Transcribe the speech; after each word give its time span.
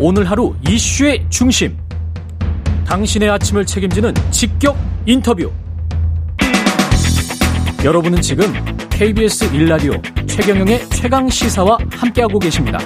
오늘 0.00 0.30
하루 0.30 0.54
이슈의 0.68 1.26
중심. 1.28 1.76
당신의 2.86 3.30
아침을 3.30 3.66
책임지는 3.66 4.14
직격 4.30 4.76
인터뷰. 5.04 5.50
여러분은 7.84 8.20
지금 8.20 8.44
KBS 8.90 9.52
일라디오 9.52 9.94
최경영의 10.28 10.88
최강 10.90 11.28
시사와 11.28 11.78
함께하고 11.90 12.38
계십니다. 12.38 12.78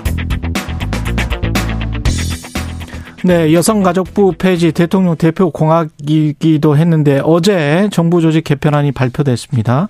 네, 3.25 3.53
여성가족부 3.53 4.37
폐지 4.39 4.73
대통령 4.73 5.15
대표 5.17 5.51
공약이기도 5.51 6.79
했는데 6.79 7.21
어제 7.23 7.91
정부 7.93 8.23
조직 8.23 8.43
개편안이 8.43 8.93
발표됐습니다. 8.93 9.89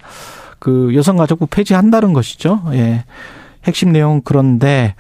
그 0.59 0.93
여성가족부 0.95 1.46
폐지한다는 1.46 2.14
것이죠. 2.14 2.62
예. 2.73 3.04
핵심 3.64 3.92
내용 3.92 4.20
그런데 4.24 4.94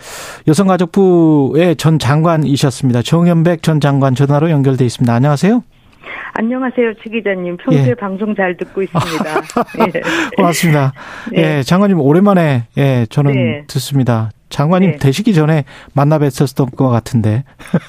여성가족부의 0.46 1.76
전 1.76 1.98
장관이셨습니다. 1.98 3.02
정현백 3.02 3.62
전 3.62 3.80
장관 3.80 4.14
전화로 4.14 4.50
연결돼 4.50 4.84
있습니다. 4.84 5.12
안녕하세요. 5.12 5.62
안녕하세요, 6.34 6.94
최 7.02 7.10
기자님. 7.10 7.58
평소에 7.58 7.90
예. 7.90 7.94
방송 7.94 8.34
잘 8.34 8.56
듣고 8.56 8.82
있습니다. 8.82 9.40
예. 9.94 10.00
고맙습니다. 10.36 10.92
네. 11.30 11.58
예, 11.58 11.62
장관님 11.62 12.00
오랜만에 12.00 12.64
예 12.78 13.06
저는 13.10 13.32
네. 13.32 13.64
듣습니다. 13.66 14.30
장관님 14.48 14.92
네. 14.92 14.96
되시기 14.98 15.34
전에 15.34 15.64
만나 15.94 16.18
뵀었던 16.18 16.74
것 16.76 16.88
같은데. 16.88 17.44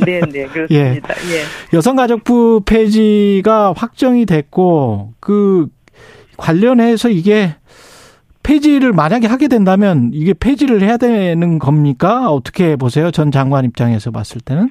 네, 0.06 0.20
네, 0.22 0.46
그렇습니다. 0.52 1.14
예. 1.30 1.36
예. 1.36 1.44
여성가족부 1.74 2.64
폐지가 2.66 3.74
확정이 3.76 4.26
됐고 4.26 5.14
그 5.20 5.68
관련해서 6.38 7.10
이게 7.10 7.56
폐지를 8.44 8.92
만약에 8.94 9.28
하게 9.28 9.48
된다면 9.48 10.12
이게 10.14 10.34
폐지를 10.34 10.82
해야 10.82 10.98
되는 10.98 11.60
겁니까? 11.60 12.30
어떻게 12.30 12.76
보세요? 12.76 13.10
전 13.12 13.32
장관 13.32 13.66
입장에서 13.66 14.12
봤을 14.12 14.42
때는? 14.42 14.70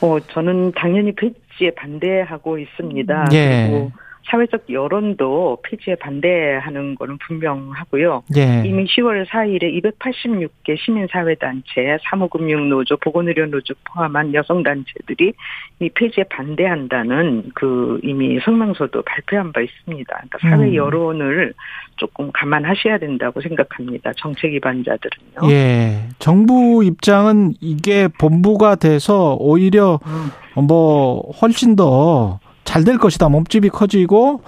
어, 0.00 0.18
저는 0.32 0.72
당연히 0.76 1.12
폐지에 1.14 1.72
반대하고 1.76 2.58
있습니다. 2.58 3.28
예. 3.32 3.66
그리고 3.68 3.92
사회적 4.30 4.70
여론도 4.70 5.58
폐지에 5.62 5.94
반대하는 5.96 6.94
거는 6.94 7.18
분명하고요. 7.18 8.22
예. 8.36 8.62
이미 8.64 8.84
10월 8.84 9.26
4일에 9.26 9.82
286개 9.82 10.76
시민사회단체, 10.78 11.98
사무금융노조, 12.08 12.98
보건의료노조 12.98 13.74
포함한 13.84 14.34
여성단체들이 14.34 15.32
이 15.80 15.88
폐지에 15.90 16.24
반대한다는 16.24 17.50
그 17.54 18.00
이미 18.02 18.38
성명서도 18.40 19.02
발표한 19.02 19.52
바 19.52 19.60
있습니다. 19.60 20.14
그러니까 20.14 20.38
사회 20.42 20.68
음. 20.68 20.74
여론을 20.74 21.54
조금 21.96 22.30
감안하셔야 22.32 22.98
된다고 22.98 23.40
생각합니다. 23.40 24.12
정책 24.16 24.52
위반자들은요. 24.52 25.50
예. 25.50 26.08
정부 26.18 26.84
입장은 26.84 27.54
이게 27.60 28.08
본부가 28.18 28.76
돼서 28.76 29.36
오히려 29.40 29.98
음. 30.06 30.66
뭐 30.66 31.30
훨씬 31.40 31.76
더 31.76 32.40
잘 32.78 32.84
될 32.84 32.98
것이다. 32.98 33.28
몸집이 33.28 33.70
커지고 33.70 34.42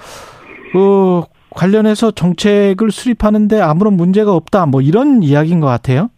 그 0.72 1.22
관련해서 1.50 2.12
정책을 2.12 2.90
수립하는데 2.90 3.60
아무런 3.60 3.94
문제가 3.94 4.32
없다. 4.34 4.66
뭐 4.66 4.80
이런 4.80 5.22
이야기인 5.22 5.60
것 5.60 5.66
같아요. 5.66 6.10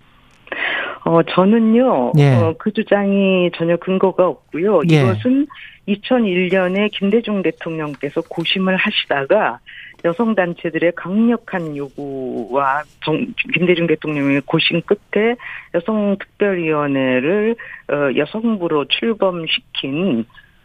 어 1.05 1.21
저는요. 1.23 2.13
예. 2.19 2.35
어, 2.37 2.55
그 2.59 2.73
주장이 2.73 3.51
전혀 3.57 3.77
근거가 3.77 4.29
없고요. 4.29 4.83
예. 4.91 5.03
이것은 5.03 5.47
2001년에 5.89 6.91
김대중 6.93 7.43
대통령께서 7.43 8.21
고심을 8.29 8.77
하시다가 8.77 9.59
여성 10.05 10.35
단체들의 10.35 10.93
강력한 10.95 11.77
요구와 11.77 12.83
정, 13.05 13.27
김대중 13.55 13.87
대통령의 13.87 14.43
고심 14.43 14.83
끝에 14.83 15.35
여성 15.75 16.17
특별위원회를 16.19 17.57
어, 17.91 18.17
여성부로 18.17 18.87
출범시킨 18.87 20.25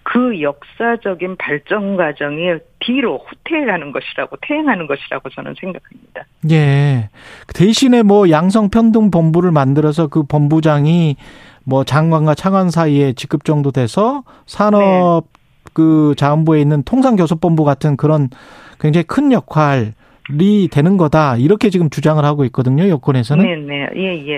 그 0.10 0.42
역사적인 0.42 1.36
발전 1.36 1.98
과정이 1.98 2.60
뒤로 2.80 3.26
후퇴하는 3.28 3.92
것이라고 3.92 4.38
퇴행하는 4.42 4.88
것이라고 4.88 5.30
저는 5.30 5.54
생각합니다. 5.60 6.24
예. 6.50 7.10
대신에 7.54 8.04
뭐 8.04 8.30
양성평등 8.30 9.12
본부를 9.12 9.52
만들어서 9.52 10.08
그 10.08 10.24
본부장이 10.24 11.18
뭐 11.66 11.84
장관과 11.84 12.36
차관 12.36 12.70
사이에 12.70 13.12
직급 13.14 13.44
정도 13.44 13.72
돼서 13.72 14.24
산업 14.46 15.26
네. 15.26 15.72
그 15.74 16.16
자원부에 16.16 16.62
있는 16.62 16.84
통상교섭본부 16.84 17.66
같은 17.66 17.98
그런 17.98 18.30
굉장히 18.80 19.04
큰 19.04 19.34
역할 19.34 19.94
이 20.40 20.68
되는 20.72 20.98
거다 20.98 21.38
이렇게 21.38 21.70
지금 21.70 21.90
주장을 21.90 22.24
하고 22.24 22.44
있거든요 22.46 22.88
여권에서는. 22.90 23.44
네네 23.44 23.90
예예. 23.96 24.28
예. 24.28 24.36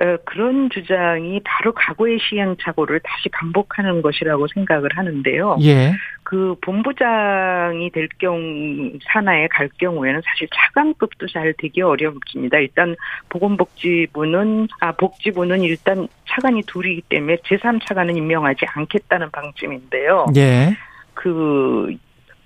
어, 0.00 0.16
그런 0.24 0.70
주장이 0.70 1.40
바로 1.44 1.72
과거의 1.72 2.18
시행착오를 2.20 3.00
다시 3.00 3.28
반복하는 3.28 4.02
것이라고 4.02 4.46
생각을 4.54 4.88
하는데요. 4.94 5.58
예. 5.62 5.92
그 6.22 6.54
본부장이 6.62 7.90
될 7.90 8.08
경우 8.18 8.92
산하에 9.12 9.48
갈 9.48 9.68
경우에는 9.78 10.22
사실 10.24 10.48
차관급도 10.54 11.26
잘 11.26 11.52
되기 11.58 11.82
어렵습니다. 11.82 12.58
일단 12.58 12.96
보건복지부는 13.28 14.68
아 14.80 14.92
복지부는 14.92 15.62
일단 15.62 16.08
차관이 16.28 16.62
둘이기 16.62 17.02
때문에 17.08 17.36
제3차관은 17.44 18.16
임명하지 18.16 18.64
않겠다는 18.68 19.30
방침인데요. 19.30 20.26
예. 20.36 20.76
그 21.14 21.94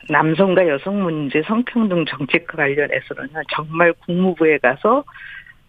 남성과 0.09 0.69
여성 0.69 1.03
문제 1.03 1.43
성평등 1.43 2.05
정책과 2.07 2.57
관련해서는 2.57 3.29
정말 3.55 3.93
국무부에 4.05 4.59
가서 4.59 5.05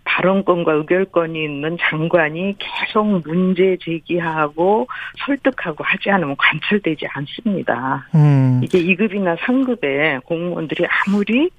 발언권과 0.05 0.73
의결권이 0.73 1.43
있는 1.43 1.77
장관이 1.79 2.55
계속 2.59 3.21
문제 3.25 3.75
제기하고 3.81 4.87
설득하고 5.25 5.83
하지 5.83 6.11
않으면 6.11 6.35
관철되지 6.37 7.07
않습니다. 7.07 8.07
음. 8.13 8.61
이게 8.63 8.79
2급이나 8.79 9.35
3급의 9.37 10.23
공무원들이 10.25 10.85
아무리 10.85 11.49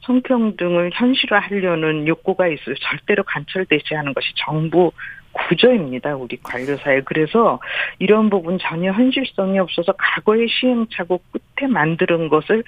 성평등을 0.00 0.90
현실화하려는 0.94 2.08
욕구가 2.08 2.48
있어요. 2.48 2.74
절대로 2.80 3.22
관철되지 3.22 3.94
않은 3.94 4.14
것이 4.14 4.32
정부 4.36 4.92
구조입니다. 5.32 6.16
우리 6.16 6.36
관료사에. 6.42 7.02
그래서 7.02 7.60
이런 7.98 8.30
부분 8.30 8.58
전혀 8.60 8.92
현실성이 8.92 9.58
없어서 9.58 9.92
과거의 9.92 10.48
시행착오 10.48 11.20
끝에 11.32 11.68
만드는 11.68 12.28
것을 12.28 12.64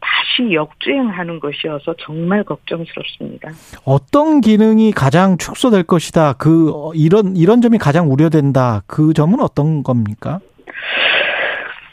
다시 0.00 0.54
역주행하는 0.54 1.40
것이어서 1.40 1.94
정말 2.00 2.42
걱정스럽습니다. 2.44 3.50
어떤 3.84 4.40
기능이 4.40 4.92
가장 4.92 5.36
축소될 5.36 5.82
것이다. 5.82 6.34
그 6.34 6.72
이런 6.94 7.36
이런 7.36 7.60
점이 7.60 7.78
가장 7.78 8.10
우려된다. 8.10 8.82
그 8.86 9.12
점은 9.12 9.40
어떤 9.40 9.82
겁니까? 9.82 10.40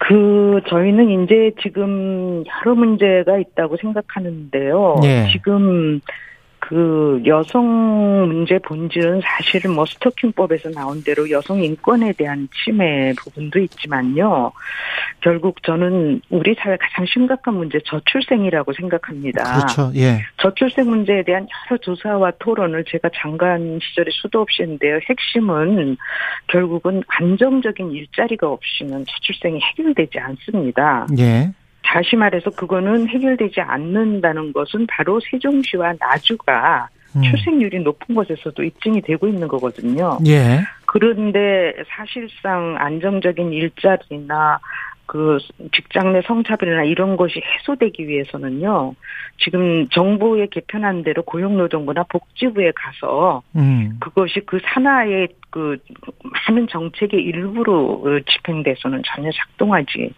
그 0.07 0.61
저희는 0.69 1.23
이제 1.23 1.51
지금 1.61 2.43
여러 2.45 2.75
문제가 2.75 3.37
있다고 3.37 3.75
생각하는데요. 3.75 5.01
예. 5.03 5.27
지금 5.33 5.99
그 6.67 7.21
여성 7.25 8.27
문제 8.27 8.59
본질은 8.59 9.21
사실은 9.23 9.71
뭐 9.71 9.85
스토킹법에서 9.85 10.71
나온 10.71 11.01
대로 11.01 11.29
여성 11.31 11.63
인권에 11.63 12.11
대한 12.11 12.49
침해 12.61 13.13
부분도 13.17 13.59
있지만요. 13.59 14.51
결국 15.21 15.63
저는 15.63 16.19
우리 16.29 16.55
사회 16.55 16.75
가장 16.75 17.05
심각한 17.05 17.53
문제 17.53 17.79
저출생이라고 17.85 18.73
생각합니다. 18.73 19.43
그렇죠. 19.43 19.91
예. 19.95 20.19
저출생 20.41 20.89
문제에 20.89 21.23
대한 21.23 21.47
여러 21.71 21.77
조사와 21.79 22.33
토론을 22.39 22.83
제가 22.83 23.11
장관 23.15 23.79
시절에 23.81 24.09
수도 24.11 24.41
없이 24.41 24.63
했는데요. 24.63 24.99
핵심은 25.09 25.95
결국은 26.47 27.01
안정적인 27.07 27.91
일자리가 27.91 28.45
없이는 28.45 29.05
저출생이 29.07 29.61
해결되지 29.61 30.19
않습니다. 30.19 31.07
예. 31.17 31.49
다시 31.87 32.15
말해서 32.17 32.49
그거는 32.51 33.07
해결되지 33.07 33.61
않는다는 33.61 34.51
것은 34.51 34.85
바로 34.87 35.19
세종시와 35.31 35.93
나주가 35.99 36.89
음. 37.15 37.21
출생률이 37.21 37.79
높은 37.79 38.13
곳에서도 38.13 38.61
입증이 38.61 39.01
되고 39.01 39.27
있는 39.27 39.47
거거든요. 39.47 40.19
예. 40.27 40.59
그런데 40.85 41.73
사실상 41.87 42.75
안정적인 42.77 43.53
일자리나 43.53 44.59
그 45.05 45.37
직장 45.73 46.11
내 46.11 46.21
성차별이나 46.21 46.83
이런 46.83 47.15
것이 47.15 47.41
해소되기 47.41 48.09
위해서는요. 48.09 48.93
지금 49.39 49.87
정부의 49.89 50.49
개편한 50.49 51.01
대로 51.03 51.23
고용노동부나 51.23 52.03
복지부에 52.09 52.73
가서 52.75 53.41
음. 53.55 53.95
그것이 54.01 54.41
그 54.45 54.59
산하의 54.61 55.29
그 55.49 55.77
많은 56.49 56.67
정책의 56.67 57.21
일부로 57.21 58.19
집행돼서는 58.25 59.01
전혀 59.05 59.31
작동하지 59.31 60.11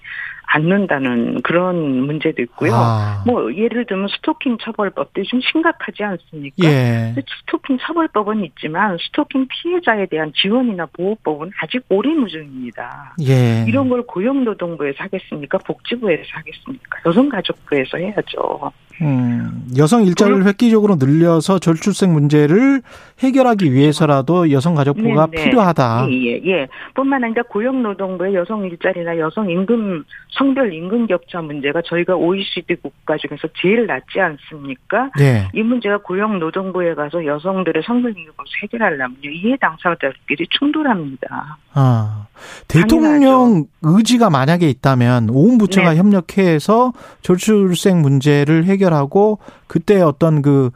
않는다는 0.51 1.42
그런 1.44 1.75
문제도 2.06 2.42
있고요. 2.42 2.72
아. 2.74 3.24
뭐 3.25 3.54
예를 3.54 3.86
들면 3.86 4.07
스토킹 4.16 4.57
처벌법도 4.62 5.24
좀 5.24 5.40
심각하지 5.42 6.04
않습니까? 6.04 6.68
예. 6.68 7.13
스토킹 7.42 7.78
처벌법은 7.80 8.44
있지만 8.46 8.98
스토킹 9.00 9.48
피해자에 9.48 10.07
대한 10.07 10.31
지원이나 10.36 10.88
보호법은 10.88 11.51
아직 11.62 11.84
오리무중입니다. 11.90 13.16
예. 13.28 13.66
이런 13.68 13.90
걸 13.90 14.01
고용노동부에서 14.04 15.04
하겠습니까? 15.04 15.60
복지부에서 15.60 16.24
하겠습니까? 16.31 17.00
여성가족부에서 17.06 17.98
해야죠. 17.98 18.72
음, 19.01 19.63
여성 19.78 20.04
일자리를 20.04 20.46
획기적으로 20.46 20.96
늘려서 20.96 21.60
저출생 21.60 22.12
문제를 22.12 22.81
해결하기 23.19 23.74
위해서라도 23.74 24.51
여성가족부가 24.51 25.28
네네. 25.28 25.44
필요하다. 25.44 26.07
예, 26.10 26.13
예, 26.13 26.42
예. 26.46 26.68
뿐만 26.96 27.24
아니라 27.24 27.44
고용노동부의 27.44 28.34
여성 28.36 28.66
일자리나 28.66 29.18
여성 29.18 29.50
임금, 29.50 30.04
성별 30.31 30.74
임금 30.74 31.07
격차 31.07 31.42
문제가 31.42 31.81
저희가 31.86 32.16
OECD 32.16 32.75
국가 32.75 33.18
중에서 33.18 33.48
제일 33.62 33.86
낮지 33.86 34.19
않습니까? 34.19 35.12
네. 35.18 35.48
이 35.54 35.62
문제가 35.62 35.98
고용노동부에 35.98 36.96
가서 36.96 37.25
여성들의 37.25 37.84
성별 37.86 38.12
임금을 38.12 38.34
해결하려면요. 38.63 39.30
이해 39.30 39.57
당사자들끼리 39.57 40.48
충돌합니다. 40.50 41.57
아, 41.74 42.28
대통령 42.68 43.19
당연하죠. 43.19 43.68
의지가 43.81 44.30
만약에 44.30 44.69
있다면 44.69 45.30
온 45.31 45.57
부처가 45.57 45.92
네. 45.92 45.98
협력해서 45.98 46.94
저출생 47.22 48.01
문제를 48.01 48.66
해결하고 48.89 49.39
그때 49.68 50.01
어떤 50.01 50.41
그 50.41 50.71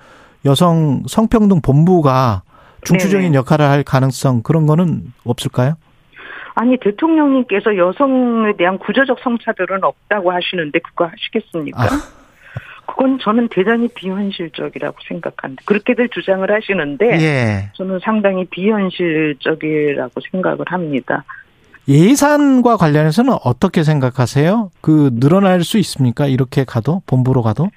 여성 0.45 1.04
성평등 1.07 1.62
본부가 1.62 2.44
중추적인 2.86 3.31
네네. 3.31 3.38
역할을 3.38 3.65
할 3.65 3.83
가능성 3.83 4.44
그런 4.44 4.65
거는 4.65 5.13
없을까요? 5.25 5.75
아니 6.56 6.77
대통령님께서 6.77 7.75
여성에 7.77 8.54
대한 8.57 8.77
구조적 8.77 9.19
성차별은 9.24 9.83
없다고 9.83 10.31
하시는데 10.31 10.80
그거 10.80 11.06
하시겠습니까? 11.06 11.83
아. 11.83 11.88
그건 12.86 13.18
저는 13.19 13.48
대단히 13.50 13.88
비현실적이라고 13.88 14.98
생각하는데 15.07 15.63
그렇게들 15.65 16.10
주장을 16.10 16.50
하시는데 16.51 17.06
예. 17.21 17.69
저는 17.74 18.00
상당히 18.04 18.45
비현실적이라고 18.45 20.12
생각을 20.31 20.65
합니다. 20.68 21.24
예산과 21.88 22.77
관련해서는 22.77 23.33
어떻게 23.44 23.83
생각하세요? 23.83 24.69
그 24.81 25.12
늘어날 25.19 25.63
수 25.63 25.77
있습니까? 25.80 26.27
이렇게 26.27 26.65
가도 26.65 27.01
본부로 27.06 27.42
가도? 27.42 27.69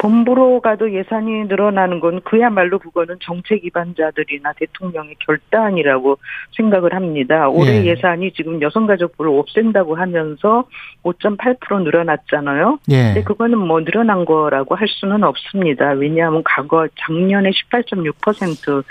본부로 0.00 0.60
가도 0.60 0.94
예산이 0.94 1.44
늘어나는 1.44 2.00
건 2.00 2.22
그야말로 2.22 2.78
그거는 2.78 3.16
정책 3.20 3.60
기반자들이나 3.60 4.54
대통령의 4.54 5.16
결단이라고 5.18 6.18
생각을 6.56 6.94
합니다. 6.94 7.48
올해 7.50 7.84
예. 7.84 7.96
산이 7.96 8.32
지금 8.32 8.62
여성가족부를 8.62 9.30
없앤다고 9.30 9.96
하면서 9.96 10.64
5.8% 11.02 11.82
늘어났잖아요. 11.82 12.78
예. 12.90 13.02
근데 13.12 13.24
그거는 13.24 13.58
뭐 13.58 13.84
늘어난 13.84 14.24
거라고 14.24 14.74
할 14.74 14.88
수는 14.88 15.22
없습니다. 15.22 15.90
왜냐하면 15.90 16.42
과거 16.44 16.88
작년에 17.06 17.50
18.6% 17.50 18.82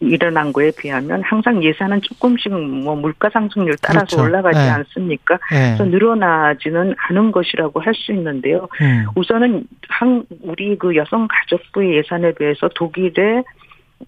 일어난 0.00 0.52
거에 0.52 0.72
비하면 0.78 1.22
항상 1.24 1.62
예산은 1.62 2.00
조금씩 2.00 2.52
뭐 2.52 2.96
물가 2.96 3.28
상승률 3.30 3.76
따라서 3.82 4.16
그렇죠. 4.16 4.22
올라가지 4.22 4.60
예. 4.60 4.70
않습니까? 4.70 5.34
예. 5.52 5.74
그래서 5.76 5.84
늘어나지는 5.84 6.94
않은 7.10 7.32
것이라고 7.32 7.80
할 7.80 7.94
수 7.94 8.12
있는데요. 8.12 8.68
음. 8.80 9.04
우선은 9.14 9.64
한 9.88 10.24
우리 10.54 10.78
그 10.78 10.94
여성 10.94 11.26
가족부의 11.28 11.96
예산에 11.96 12.32
비해서 12.34 12.68
독일의 12.74 13.42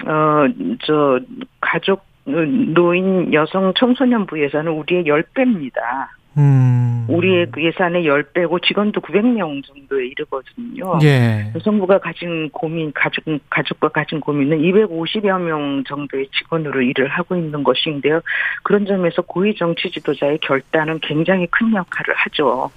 어저 0.04 1.20
가족 1.60 2.04
노인 2.24 3.32
여성 3.34 3.72
청소년부 3.74 4.40
예산은 4.40 4.72
우리의 4.72 5.04
10배입니다. 5.04 6.08
음. 6.36 7.06
우리의 7.08 7.46
그 7.50 7.62
예산의 7.62 8.04
10배고 8.04 8.62
직원도 8.62 9.00
900명 9.00 9.64
정도에 9.64 10.06
이르거든요. 10.08 10.98
예. 11.02 11.50
여성부가 11.54 11.98
가진 11.98 12.50
고민, 12.50 12.92
가족, 12.92 13.24
가족과 13.48 13.88
가진 13.88 14.20
고민은 14.20 14.58
250여 14.58 15.40
명 15.40 15.84
정도의 15.84 16.28
직원으로 16.36 16.82
일을 16.82 17.08
하고 17.08 17.36
있는 17.36 17.62
것인데요. 17.62 18.20
그런 18.62 18.86
점에서 18.86 19.22
고위 19.22 19.54
정치 19.54 19.90
지도자의 19.90 20.38
결단은 20.42 20.98
굉장히 21.00 21.46
큰 21.46 21.74
역할을 21.74 22.14
하죠. 22.14 22.70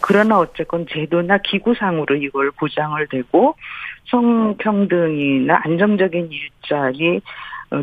그러나 0.00 0.38
어쨌건 0.38 0.86
제도나 0.88 1.38
기구상으로 1.38 2.16
이걸 2.16 2.50
보장을 2.50 3.06
되고 3.08 3.54
성평등이나 4.10 5.60
안정적인 5.64 6.30
일자리 6.30 7.16
어, 7.16 7.20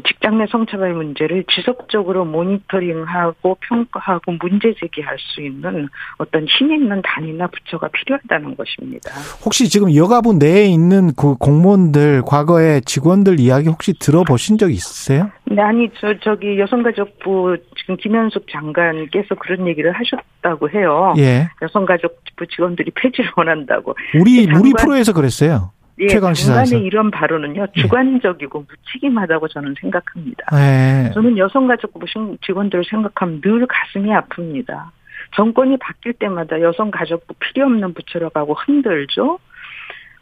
직장 0.01 0.37
내 0.37 0.45
성차별 0.47 0.93
문제를 0.93 1.43
지속적으로 1.49 2.25
모니터링하고 2.25 3.57
평가하고 3.61 4.33
문제 4.41 4.73
제기할 4.79 5.17
수 5.19 5.41
있는 5.41 5.89
어떤 6.17 6.45
힘 6.47 6.71
있는 6.71 7.01
단위나 7.03 7.47
부처가 7.47 7.89
필요하다는 7.89 8.55
것입니다. 8.55 9.11
혹시 9.45 9.69
지금 9.69 9.93
여가부 9.95 10.33
내에 10.33 10.65
있는 10.65 11.13
그 11.15 11.35
공무원들 11.35 12.23
과거에 12.25 12.81
직원들 12.81 13.39
이야기 13.39 13.67
혹시 13.67 13.93
들어보신 13.93 14.57
적 14.57 14.71
있으세요? 14.71 15.29
네, 15.45 15.61
아니 15.61 15.89
저 15.99 16.13
저기 16.19 16.59
여성가족부 16.59 17.57
지금 17.77 17.97
김현숙 17.97 18.47
장관께서 18.51 19.35
그런 19.35 19.67
얘기를 19.67 19.91
하셨다고 19.91 20.69
해요. 20.69 21.13
예. 21.17 21.49
여성가족부 21.61 22.47
직원들이 22.47 22.91
폐지를 22.95 23.31
원한다고. 23.35 23.95
우리 24.19 24.45
장관, 24.45 24.61
우리 24.61 24.73
프로에서 24.73 25.13
그랬어요. 25.13 25.71
예, 25.99 26.07
최강 26.07 26.33
시사에서 26.33 26.77
이런 26.77 27.11
발언은요 27.11 27.67
예. 27.75 27.81
주관적이고 27.81 28.65
무책임하다고 28.67 29.47
저는 29.49 29.75
생각합니다. 29.79 30.45
네. 30.51 31.11
저는 31.13 31.37
여성가족부 31.37 32.05
직원들을 32.45 32.83
생각하면 32.89 33.41
늘 33.41 33.65
가슴이 33.67 34.09
아픕니다. 34.09 34.89
정권이 35.35 35.77
바뀔 35.77 36.13
때마다 36.13 36.59
여성가족부 36.59 37.35
필요 37.39 37.65
없는 37.65 37.93
부처라고 37.93 38.53
흔들죠. 38.53 39.39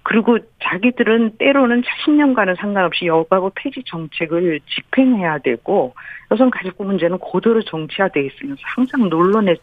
그리고 0.04 0.40
자기들은 0.64 1.38
때로는 1.38 1.84
10년간은 1.84 2.58
상관없이 2.58 3.06
여가부 3.06 3.52
폐지 3.54 3.84
정책을 3.86 4.60
집행해야 4.68 5.38
되고 5.40 5.94
여성가족부 6.32 6.84
문제는 6.86 7.20
고도로 7.20 7.62
정치화돼 7.62 8.26
있으면서 8.26 8.62
항상 8.64 9.10
논란의 9.10 9.58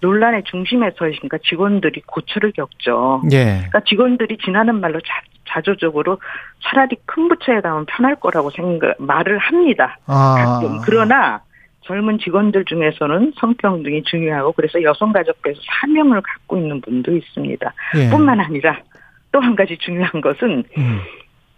논란의 0.00 0.44
중심에 0.44 0.90
서 0.96 1.08
있으니까 1.08 1.38
직원들이 1.44 2.02
고초를 2.06 2.52
겪죠. 2.52 3.22
예. 3.32 3.44
그러니까 3.44 3.80
직원들이 3.80 4.38
지나는 4.38 4.80
말로 4.80 4.98
자, 5.00 5.20
자조적으로 5.52 6.18
차라리 6.62 6.96
큰 7.06 7.28
부처에 7.28 7.60
가면 7.60 7.86
편할 7.86 8.16
거라고 8.16 8.50
생각 8.50 8.94
말을 8.98 9.38
합니다. 9.38 9.98
아. 10.06 10.34
가끔 10.60 10.80
그러나 10.84 11.40
젊은 11.82 12.18
직원들 12.18 12.64
중에서는 12.64 13.32
성평등이 13.38 14.04
중요하고 14.04 14.52
그래서 14.52 14.82
여성가족부에서 14.82 15.60
사명을 15.80 16.20
갖고 16.22 16.56
있는 16.56 16.80
분도 16.80 17.14
있습니다. 17.16 17.74
예. 17.96 18.10
뿐만 18.10 18.40
아니라 18.40 18.78
또 19.32 19.40
한 19.40 19.56
가지 19.56 19.76
중요한 19.78 20.20
것은 20.20 20.62
음. 20.78 21.00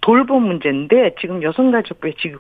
돌봄 0.00 0.46
문제인데 0.46 1.16
지금 1.20 1.42
여성가족부에 1.42 2.14
지금 2.18 2.38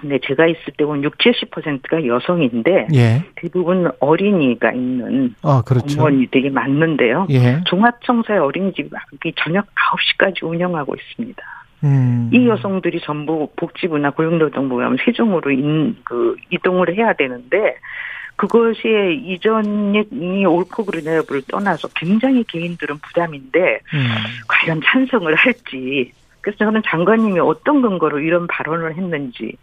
근데 0.00 0.18
제가 0.24 0.46
있을 0.46 0.74
때 0.76 0.84
보면 0.84 1.02
6, 1.04 1.18
70%가 1.18 2.06
여성인데 2.06 2.88
예. 2.94 3.24
대부분 3.36 3.90
어린이가 3.98 4.72
있는 4.72 5.34
아, 5.42 5.62
그렇죠. 5.64 5.86
공무원이 5.86 6.28
되게 6.30 6.50
많는데요. 6.50 7.26
예. 7.30 7.62
종합청사의 7.66 8.40
어린이집이 8.40 8.90
저녁 9.36 9.66
9시까지 9.74 10.42
운영하고 10.42 10.94
있습니다. 10.94 11.42
음. 11.84 12.30
이 12.32 12.46
여성들이 12.46 13.00
전부 13.02 13.48
복지부나 13.56 14.10
고용노동부에 14.10 14.84
하면 14.84 14.98
세종으로 15.04 15.50
인, 15.50 15.96
그, 16.04 16.36
이동을 16.50 16.96
해야 16.96 17.12
되는데 17.12 17.76
그것이 18.36 19.22
이전이 19.24 20.44
옳고 20.44 20.84
그르냐 20.84 21.16
여부를 21.16 21.42
떠나서 21.48 21.88
굉장히 21.96 22.44
개인들은 22.44 22.98
부담인데 22.98 23.80
음. 23.94 24.08
과연 24.48 24.82
찬성을 24.84 25.34
할지 25.34 26.12
그래서 26.42 26.58
저는 26.58 26.82
장관님이 26.86 27.40
어떤 27.40 27.82
근거로 27.82 28.20
이런 28.20 28.46
발언을 28.46 28.94
했는지 28.94 29.56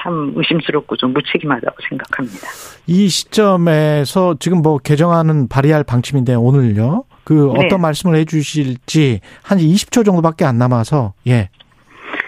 참 0.00 0.32
의심스럽고 0.36 0.96
좀 0.96 1.12
무책임하다고 1.12 1.76
생각합니다. 1.88 2.48
이 2.86 3.08
시점에서 3.08 4.36
지금 4.38 4.62
뭐 4.62 4.78
개정안은 4.78 5.48
발의할 5.48 5.84
방침인데 5.84 6.34
오늘요. 6.34 7.04
그 7.24 7.52
네. 7.54 7.66
어떤 7.66 7.80
말씀을 7.80 8.16
해 8.16 8.24
주실지 8.24 9.20
한 9.42 9.58
20초 9.58 10.04
정도밖에 10.04 10.44
안 10.44 10.58
남아서 10.58 11.12
예. 11.26 11.50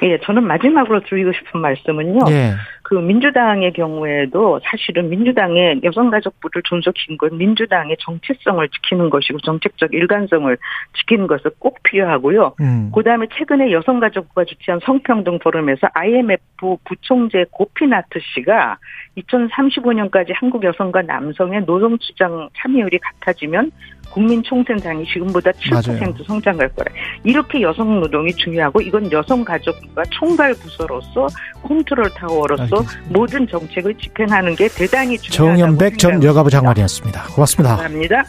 예, 0.02 0.18
저는 0.24 0.44
마지막으로 0.44 1.02
드리고 1.04 1.32
싶은 1.32 1.60
말씀은요. 1.60 2.20
예. 2.30 2.54
그 2.90 2.96
민주당의 2.96 3.72
경우에도 3.72 4.58
사실은 4.64 5.10
민주당의 5.10 5.80
여성가족부를 5.84 6.60
존속한 6.64 7.18
건 7.18 7.38
민주당의 7.38 7.96
정체성을 8.00 8.68
지키는 8.68 9.10
것이고 9.10 9.38
정책적 9.38 9.94
일관성을 9.94 10.58
지키는 10.98 11.28
것은 11.28 11.52
꼭 11.60 11.80
필요하고요. 11.84 12.56
음. 12.60 12.90
그다음에 12.92 13.28
최근에 13.32 13.70
여성가족부가 13.70 14.44
주최한 14.44 14.80
성평등 14.84 15.38
포럼에서 15.38 15.86
IMF 15.94 16.42
부총재 16.84 17.44
고피나트 17.52 18.18
씨가 18.34 18.78
2035년까지 19.18 20.32
한국 20.34 20.64
여성과 20.64 21.02
남성의 21.02 21.66
노동 21.66 21.96
시장 22.00 22.48
참여율이 22.56 22.98
같아지면 22.98 23.70
국민 24.10 24.42
총생당이 24.42 25.04
지금보다 25.06 25.50
7% 25.52 25.88
맞아요. 25.88 26.14
성장할 26.26 26.68
거라. 26.70 26.92
이렇게 27.24 27.62
여성 27.62 28.00
노동이 28.00 28.32
중요하고 28.34 28.80
이건 28.80 29.10
여성 29.12 29.44
가족과 29.44 30.02
총괄 30.10 30.54
부서로서 30.54 31.28
컨트롤 31.62 32.10
타워로서 32.10 32.62
알겠습니다. 32.62 33.12
모든 33.18 33.48
정책을 33.48 33.94
집행하는 33.94 34.54
게 34.56 34.68
대단히 34.68 35.16
중요하다고 35.18 35.58
정연백 35.58 35.98
전 35.98 36.22
여가부 36.22 36.50
장관이었습니다. 36.50 37.22
고맙습니다. 37.34 37.76
감사합니다. 37.76 38.24